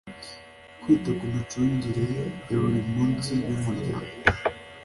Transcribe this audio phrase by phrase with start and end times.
[0.81, 2.03] kwita ku micungire
[2.49, 4.13] ya buri munsi y umuryango